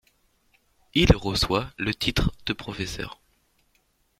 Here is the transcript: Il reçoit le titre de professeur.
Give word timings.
Il 0.95 1.15
reçoit 1.15 1.69
le 1.77 1.93
titre 1.93 2.31
de 2.47 2.53
professeur. 2.53 3.21